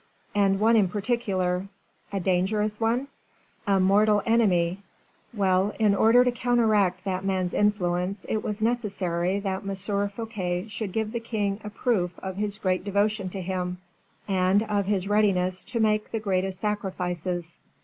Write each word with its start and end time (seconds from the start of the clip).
"And 0.33 0.59
one 0.59 0.75
in 0.75 0.87
particular." 0.89 1.67
"A 2.11 2.19
dangerous 2.19 2.79
one?" 2.79 3.07
"A 3.67 3.79
mortal 3.79 4.23
enemy. 4.25 4.79
Well, 5.31 5.75
in 5.77 5.93
order 5.93 6.23
to 6.23 6.31
counteract 6.31 7.03
that 7.03 7.23
man's 7.23 7.53
influence, 7.53 8.25
it 8.27 8.43
was 8.43 8.63
necessary 8.63 9.39
that 9.41 9.61
M. 9.61 9.75
Fouquet 10.09 10.67
should 10.69 10.91
give 10.91 11.11
the 11.11 11.19
king 11.19 11.59
a 11.63 11.69
proof 11.69 12.17
of 12.17 12.37
his 12.37 12.57
great 12.57 12.83
devotion 12.83 13.29
to 13.29 13.41
him, 13.43 13.77
and 14.27 14.63
of 14.63 14.87
his 14.87 15.07
readiness 15.07 15.63
to 15.65 15.79
make 15.79 16.09
the 16.09 16.19
greatest 16.19 16.59
sacrifices. 16.59 17.59